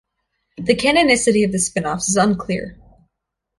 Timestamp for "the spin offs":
1.51-2.09